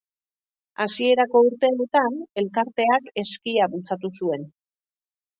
Hasierako 0.83 1.41
urteetan 1.47 2.15
elkarteak 2.43 3.11
eskia 3.25 3.67
bultzatu 3.75 4.11
zuen. 4.21 4.49